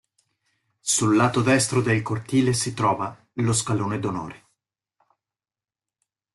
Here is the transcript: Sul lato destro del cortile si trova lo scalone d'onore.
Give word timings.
Sul 0.79 1.15
lato 1.15 1.43
destro 1.43 1.79
del 1.79 2.01
cortile 2.01 2.53
si 2.53 2.73
trova 2.73 3.15
lo 3.33 3.53
scalone 3.53 3.99
d'onore. 3.99 4.45